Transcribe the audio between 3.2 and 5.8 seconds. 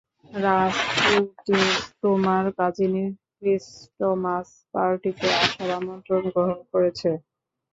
Christmas পার্টিতে আসার